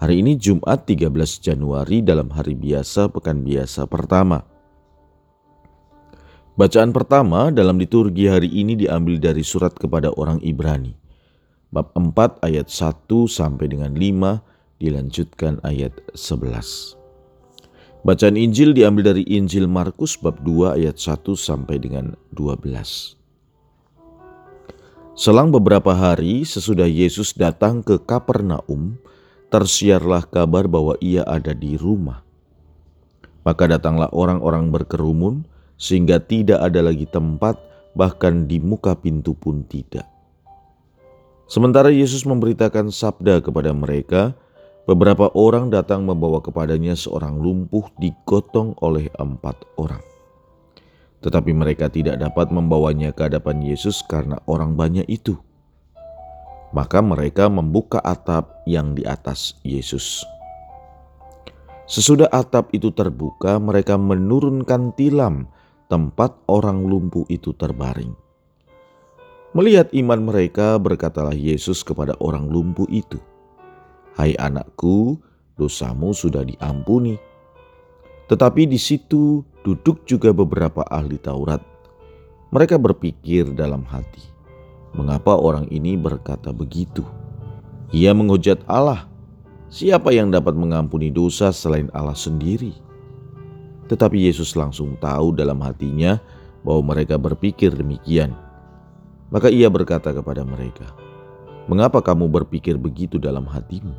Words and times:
Hari 0.00 0.24
ini 0.24 0.32
Jumat 0.40 0.88
13 0.88 1.12
Januari 1.44 2.00
dalam 2.00 2.32
hari 2.32 2.56
biasa 2.56 3.12
pekan 3.12 3.44
biasa 3.44 3.84
pertama. 3.84 4.40
Bacaan 6.56 6.88
pertama 6.88 7.52
dalam 7.52 7.76
liturgi 7.76 8.24
hari 8.24 8.48
ini 8.48 8.80
diambil 8.80 9.20
dari 9.20 9.44
surat 9.44 9.76
kepada 9.76 10.08
orang 10.16 10.40
Ibrani. 10.40 10.96
Bab 11.68 11.92
4 11.92 12.40
ayat 12.40 12.72
1 12.72 13.12
sampai 13.28 13.68
dengan 13.68 13.92
5 13.92 14.80
dilanjutkan 14.80 15.60
ayat 15.68 15.92
11. 16.16 16.96
Bacaan 18.00 18.40
Injil 18.40 18.72
diambil 18.72 19.12
dari 19.12 19.28
Injil 19.28 19.68
Markus 19.68 20.16
bab 20.16 20.40
2 20.40 20.80
ayat 20.80 20.96
1 20.96 21.28
sampai 21.36 21.76
dengan 21.76 22.16
12. 22.32 23.20
Selang 25.12 25.52
beberapa 25.52 25.92
hari 25.92 26.48
sesudah 26.48 26.88
Yesus 26.88 27.36
datang 27.36 27.84
ke 27.84 28.00
Kapernaum, 28.00 28.96
tersiarlah 29.50 30.24
kabar 30.30 30.70
bahwa 30.70 30.94
ia 31.02 31.26
ada 31.26 31.50
di 31.50 31.74
rumah. 31.74 32.22
Maka 33.42 33.66
datanglah 33.66 34.08
orang-orang 34.14 34.70
berkerumun, 34.70 35.44
sehingga 35.74 36.22
tidak 36.22 36.62
ada 36.62 36.86
lagi 36.86 37.04
tempat, 37.10 37.58
bahkan 37.98 38.46
di 38.46 38.62
muka 38.62 38.94
pintu 38.94 39.34
pun 39.34 39.66
tidak. 39.66 40.06
Sementara 41.50 41.90
Yesus 41.90 42.22
memberitakan 42.22 42.94
sabda 42.94 43.42
kepada 43.42 43.74
mereka, 43.74 44.38
beberapa 44.86 45.34
orang 45.34 45.66
datang 45.74 46.06
membawa 46.06 46.38
kepadanya 46.38 46.94
seorang 46.94 47.42
lumpuh 47.42 47.90
digotong 47.98 48.78
oleh 48.78 49.10
empat 49.18 49.58
orang. 49.74 50.04
Tetapi 51.20 51.50
mereka 51.52 51.90
tidak 51.90 52.22
dapat 52.22 52.54
membawanya 52.54 53.10
ke 53.10 53.26
hadapan 53.26 53.66
Yesus 53.66 54.00
karena 54.06 54.38
orang 54.46 54.78
banyak 54.78 55.04
itu. 55.10 55.36
Maka 56.70 57.02
mereka 57.02 57.50
membuka 57.50 57.98
atap 57.98 58.62
yang 58.62 58.94
di 58.94 59.02
atas 59.02 59.58
Yesus. 59.66 60.22
Sesudah 61.90 62.30
atap 62.30 62.70
itu 62.70 62.94
terbuka, 62.94 63.58
mereka 63.58 63.98
menurunkan 63.98 64.94
tilam 64.94 65.50
tempat 65.90 66.38
orang 66.46 66.86
lumpuh 66.86 67.26
itu 67.26 67.50
terbaring. 67.50 68.14
Melihat 69.50 69.90
iman 69.98 70.22
mereka, 70.22 70.78
berkatalah 70.78 71.34
Yesus 71.34 71.82
kepada 71.82 72.14
orang 72.22 72.46
lumpuh 72.46 72.86
itu, 72.86 73.18
"Hai 74.14 74.38
anakku, 74.38 75.18
dosamu 75.58 76.14
sudah 76.14 76.46
diampuni." 76.46 77.18
Tetapi 78.30 78.70
di 78.70 78.78
situ 78.78 79.42
duduk 79.66 80.06
juga 80.06 80.30
beberapa 80.30 80.86
ahli 80.86 81.18
Taurat. 81.18 81.58
Mereka 82.54 82.78
berpikir 82.78 83.50
dalam 83.50 83.82
hati, 83.82 84.22
Mengapa 84.90 85.38
orang 85.38 85.70
ini 85.70 85.94
berkata 85.94 86.50
begitu? 86.50 87.06
Ia 87.94 88.10
menghujat 88.10 88.66
Allah. 88.66 89.06
Siapa 89.70 90.10
yang 90.10 90.34
dapat 90.34 90.58
mengampuni 90.58 91.14
dosa 91.14 91.54
selain 91.54 91.86
Allah 91.94 92.18
sendiri? 92.18 92.74
Tetapi 93.86 94.26
Yesus 94.26 94.58
langsung 94.58 94.98
tahu 94.98 95.30
dalam 95.30 95.62
hatinya 95.62 96.18
bahwa 96.66 96.94
mereka 96.94 97.14
berpikir 97.18 97.70
demikian. 97.74 98.34
Maka 99.30 99.46
ia 99.46 99.70
berkata 99.70 100.10
kepada 100.10 100.42
mereka, 100.42 100.90
"Mengapa 101.70 102.02
kamu 102.02 102.26
berpikir 102.26 102.74
begitu 102.74 103.14
dalam 103.14 103.46
hatimu? 103.46 103.94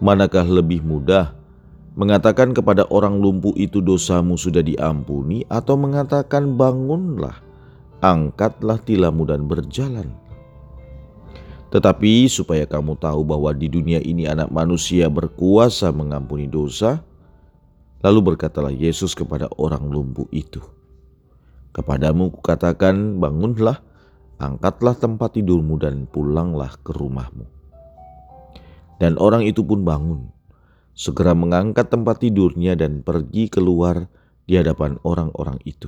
Manakah 0.00 0.48
lebih 0.48 0.80
mudah 0.80 1.36
mengatakan 1.92 2.56
kepada 2.56 2.88
orang 2.88 3.20
lumpuh 3.20 3.52
itu 3.60 3.84
dosamu 3.84 4.40
sudah 4.40 4.64
diampuni 4.64 5.44
atau 5.52 5.76
mengatakan 5.76 6.56
bangunlah?" 6.56 7.49
Angkatlah 8.00 8.80
tilammu 8.80 9.28
dan 9.28 9.44
berjalan. 9.44 10.08
Tetapi 11.70 12.26
supaya 12.26 12.66
kamu 12.66 12.98
tahu 12.98 13.22
bahwa 13.22 13.54
di 13.54 13.70
dunia 13.70 14.02
ini 14.02 14.26
anak 14.26 14.50
manusia 14.50 15.06
berkuasa 15.06 15.94
mengampuni 15.94 16.50
dosa, 16.50 16.98
lalu 18.02 18.34
berkatalah 18.34 18.74
Yesus 18.74 19.14
kepada 19.14 19.46
orang 19.54 19.86
lumpuh 19.86 20.26
itu, 20.34 20.58
Kepadamu 21.70 22.34
kukatakan 22.34 23.22
bangunlah, 23.22 23.78
angkatlah 24.42 24.98
tempat 24.98 25.38
tidurmu 25.38 25.78
dan 25.78 26.10
pulanglah 26.10 26.74
ke 26.82 26.90
rumahmu. 26.90 27.46
Dan 28.98 29.14
orang 29.22 29.46
itu 29.46 29.62
pun 29.62 29.86
bangun, 29.86 30.34
segera 30.98 31.30
mengangkat 31.30 31.86
tempat 31.86 32.18
tidurnya 32.26 32.74
dan 32.74 33.06
pergi 33.06 33.46
keluar 33.46 34.10
di 34.50 34.58
hadapan 34.58 34.98
orang-orang 35.06 35.62
itu. 35.62 35.86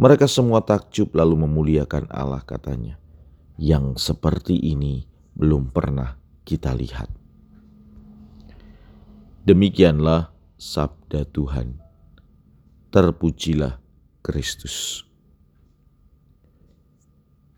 Mereka 0.00 0.24
semua 0.24 0.64
takjub 0.64 1.12
lalu 1.12 1.44
memuliakan 1.44 2.08
Allah 2.08 2.40
katanya. 2.44 2.96
Yang 3.60 4.00
seperti 4.00 4.56
ini 4.56 5.04
belum 5.36 5.70
pernah 5.70 6.16
kita 6.42 6.72
lihat. 6.72 7.08
Demikianlah 9.42 10.32
sabda 10.56 11.28
Tuhan. 11.28 11.76
Terpujilah 12.92 13.80
Kristus. 14.22 15.02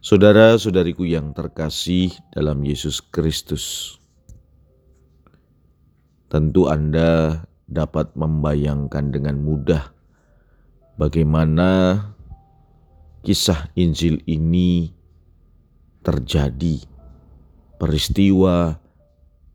Saudara-saudariku 0.04 1.08
yang 1.08 1.32
terkasih 1.32 2.12
dalam 2.28 2.60
Yesus 2.60 3.00
Kristus, 3.00 3.96
tentu 6.28 6.68
Anda 6.68 7.40
dapat 7.64 8.12
membayangkan 8.12 9.08
dengan 9.08 9.40
mudah 9.40 9.96
bagaimana 11.00 11.96
kisah 13.24 13.72
Injil 13.72 14.20
ini 14.28 14.92
terjadi. 16.04 16.84
Peristiwa 17.80 18.76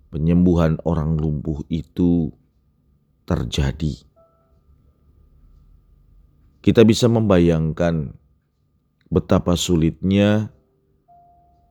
penyembuhan 0.09 0.81
orang 0.83 1.21
lumpuh 1.21 1.61
itu 1.69 2.33
terjadi. 3.29 3.93
Kita 6.59 6.81
bisa 6.83 7.07
membayangkan 7.07 8.17
betapa 9.07 9.55
sulitnya 9.55 10.51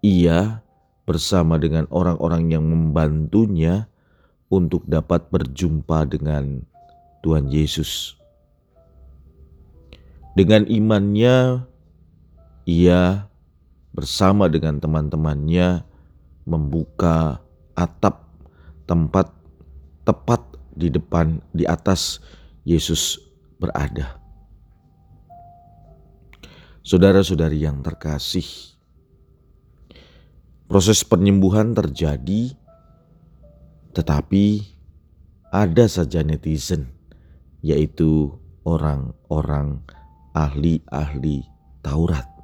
ia 0.01 0.63
bersama 1.05 1.61
dengan 1.61 1.85
orang-orang 1.91 2.49
yang 2.49 2.65
membantunya 2.65 3.91
untuk 4.49 4.87
dapat 4.89 5.29
berjumpa 5.29 6.09
dengan 6.09 6.65
Tuhan 7.21 7.53
Yesus. 7.53 8.17
Dengan 10.39 10.65
imannya, 10.71 11.68
ia 12.69 13.33
bersama 13.97 14.45
dengan 14.53 14.77
teman-temannya 14.77 15.89
membuka 16.45 17.41
atap 17.73 18.29
tempat 18.85 19.33
tepat 20.05 20.45
di 20.77 20.93
depan 20.93 21.41
di 21.57 21.65
atas 21.65 22.21
Yesus 22.69 23.17
berada. 23.57 24.21
Saudara-saudari 26.85 27.65
yang 27.65 27.81
terkasih, 27.81 28.45
proses 30.69 31.05
penyembuhan 31.05 31.73
terjadi, 31.73 32.53
tetapi 33.97 34.45
ada 35.53 35.85
saja 35.89 36.21
netizen, 36.21 36.93
yaitu 37.65 38.37
orang-orang 38.65 39.85
ahli-ahli 40.33 41.45
Taurat 41.85 42.38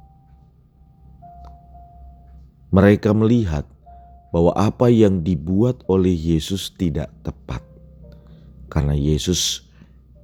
mereka 2.75 3.15
melihat 3.15 3.63
bahwa 4.35 4.51
apa 4.51 4.91
yang 4.91 5.23
dibuat 5.23 5.87
oleh 5.87 6.11
Yesus 6.11 6.75
tidak 6.75 7.07
tepat, 7.23 7.63
karena 8.67 8.91
Yesus 8.91 9.63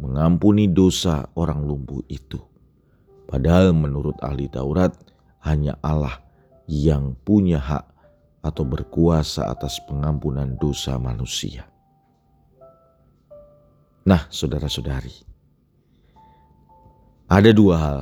mengampuni 0.04 0.68
dosa 0.68 1.32
orang 1.40 1.64
lumpuh 1.64 2.04
itu. 2.12 2.44
Padahal, 3.32 3.72
menurut 3.72 4.20
ahli 4.20 4.52
Taurat, 4.52 4.92
hanya 5.48 5.80
Allah 5.80 6.20
yang 6.68 7.16
punya 7.24 7.64
hak 7.64 7.88
atau 8.44 8.68
berkuasa 8.68 9.48
atas 9.48 9.80
pengampunan 9.88 10.60
dosa 10.60 11.00
manusia. 11.00 11.64
Nah, 14.04 14.28
saudara-saudari, 14.28 15.16
ada 17.32 17.52
dua 17.56 17.76
hal 17.80 18.00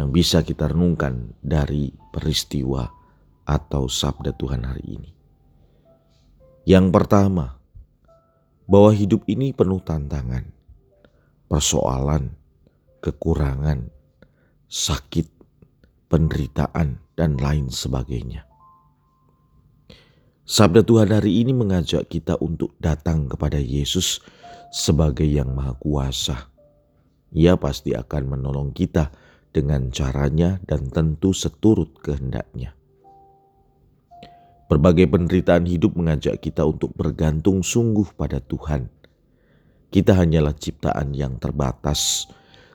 yang 0.00 0.08
bisa 0.08 0.40
kita 0.40 0.72
renungkan 0.72 1.36
dari 1.44 1.92
peristiwa 2.08 3.03
atau 3.44 3.88
sabda 3.88 4.32
Tuhan 4.36 4.64
hari 4.64 5.00
ini. 5.00 5.10
Yang 6.64 6.86
pertama, 6.96 7.60
bahwa 8.64 8.90
hidup 8.96 9.28
ini 9.28 9.52
penuh 9.52 9.80
tantangan, 9.84 10.48
persoalan, 11.48 12.32
kekurangan, 13.04 13.92
sakit, 14.68 15.28
penderitaan, 16.08 17.04
dan 17.14 17.38
lain 17.38 17.70
sebagainya. 17.70 18.48
Sabda 20.44 20.84
Tuhan 20.84 21.08
hari 21.08 21.40
ini 21.40 21.56
mengajak 21.56 22.10
kita 22.10 22.36
untuk 22.36 22.76
datang 22.76 23.32
kepada 23.32 23.56
Yesus 23.56 24.20
sebagai 24.68 25.24
Yang 25.24 25.50
Maha 25.56 25.74
Kuasa. 25.78 26.38
Ia 27.32 27.56
pasti 27.56 27.96
akan 27.96 28.36
menolong 28.36 28.76
kita 28.76 29.08
dengan 29.54 29.88
caranya 29.88 30.60
dan 30.66 30.90
tentu 30.90 31.32
seturut 31.32 31.96
kehendaknya. 32.02 32.76
Berbagai 34.64 35.12
penderitaan 35.12 35.68
hidup 35.68 35.92
mengajak 35.92 36.40
kita 36.40 36.64
untuk 36.64 36.96
bergantung 36.96 37.60
sungguh 37.60 38.16
pada 38.16 38.40
Tuhan. 38.40 38.88
Kita 39.92 40.16
hanyalah 40.16 40.56
ciptaan 40.56 41.12
yang 41.12 41.36
terbatas, 41.36 42.26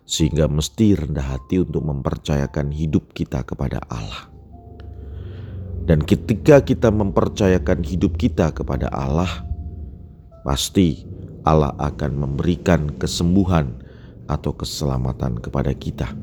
sehingga 0.05 0.45
mesti 0.45 0.93
rendah 0.93 1.37
hati 1.37 1.65
untuk 1.65 1.81
mempercayakan 1.85 2.69
hidup 2.69 3.09
kita 3.13 3.41
kepada 3.41 3.81
Allah. 3.89 4.29
Dan 5.89 6.05
ketika 6.05 6.61
kita 6.61 6.93
mempercayakan 6.93 7.81
hidup 7.81 8.21
kita 8.21 8.53
kepada 8.53 8.93
Allah, 8.93 9.41
pasti 10.45 11.01
Allah 11.41 11.73
akan 11.81 12.11
memberikan 12.13 12.93
kesembuhan 13.01 13.73
atau 14.29 14.53
keselamatan 14.53 15.41
kepada 15.41 15.73
kita. 15.73 16.13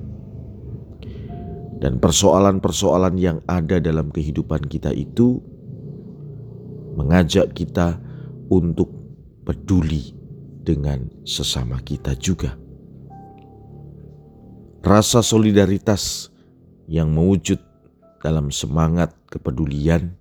Dan 1.83 1.99
persoalan-persoalan 1.99 3.19
yang 3.19 3.39
ada 3.51 3.83
dalam 3.83 4.15
kehidupan 4.15 4.71
kita 4.71 4.95
itu 4.95 5.43
mengajak 6.97 7.53
kita 7.53 8.01
untuk 8.49 8.91
peduli 9.45 10.17
dengan 10.65 11.07
sesama 11.23 11.79
kita 11.85 12.17
juga. 12.19 12.59
Rasa 14.83 15.23
solidaritas 15.23 16.31
yang 16.89 17.13
mewujud 17.13 17.59
dalam 18.23 18.51
semangat 18.51 19.15
kepedulian 19.31 20.19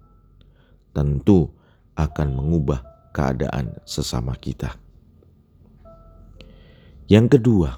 tentu 0.94 1.50
akan 1.98 2.38
mengubah 2.38 2.84
keadaan 3.16 3.78
sesama 3.88 4.36
kita. 4.36 4.76
Yang 7.06 7.38
kedua, 7.38 7.78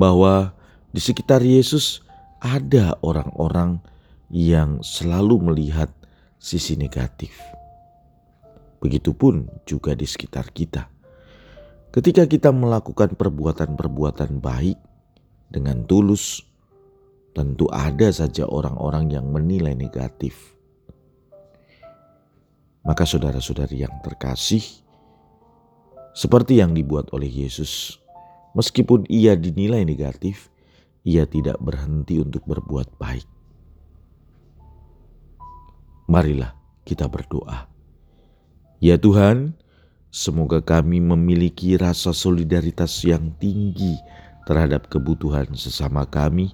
bahwa 0.00 0.56
di 0.90 1.00
sekitar 1.00 1.44
Yesus 1.44 2.00
ada 2.40 2.96
orang-orang 3.04 3.84
yang 4.32 4.80
selalu 4.80 5.52
melihat 5.52 5.92
sisi 6.40 6.74
negatif. 6.74 7.36
Begitupun 8.80 9.44
juga 9.68 9.92
di 9.92 10.08
sekitar 10.08 10.48
kita. 10.56 10.88
Ketika 11.92 12.24
kita 12.24 12.48
melakukan 12.48 13.12
perbuatan-perbuatan 13.12 14.40
baik 14.40 14.80
dengan 15.52 15.84
tulus, 15.84 16.40
tentu 17.36 17.68
ada 17.68 18.08
saja 18.08 18.48
orang-orang 18.48 19.12
yang 19.12 19.28
menilai 19.28 19.76
negatif. 19.76 20.56
Maka 22.80 23.04
saudara-saudari 23.04 23.84
yang 23.84 23.92
terkasih, 24.00 24.64
seperti 26.16 26.64
yang 26.64 26.72
dibuat 26.72 27.12
oleh 27.12 27.28
Yesus. 27.28 28.00
Meskipun 28.56 29.04
ia 29.12 29.36
dinilai 29.36 29.84
negatif, 29.84 30.48
ia 31.04 31.28
tidak 31.28 31.60
berhenti 31.60 32.18
untuk 32.18 32.42
berbuat 32.48 32.96
baik. 32.96 33.39
Marilah 36.10 36.58
kita 36.82 37.06
berdoa. 37.06 37.70
Ya 38.82 38.98
Tuhan, 38.98 39.54
semoga 40.10 40.58
kami 40.58 40.98
memiliki 40.98 41.78
rasa 41.78 42.10
solidaritas 42.10 43.06
yang 43.06 43.30
tinggi 43.38 43.94
terhadap 44.42 44.90
kebutuhan 44.90 45.54
sesama 45.54 46.02
kami 46.10 46.50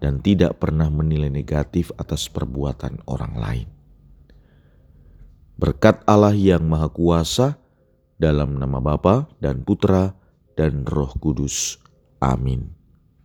dan 0.00 0.24
tidak 0.24 0.56
pernah 0.56 0.88
menilai 0.88 1.28
negatif 1.28 1.92
atas 2.00 2.32
perbuatan 2.32 3.04
orang 3.04 3.34
lain. 3.36 3.68
Berkat 5.60 6.00
Allah 6.08 6.32
yang 6.32 6.64
Maha 6.64 6.88
Kuasa, 6.88 7.60
dalam 8.16 8.56
nama 8.56 8.80
Bapa 8.80 9.28
dan 9.44 9.60
Putra 9.60 10.16
dan 10.56 10.88
Roh 10.88 11.12
Kudus. 11.20 11.76
Amin. 12.16 12.75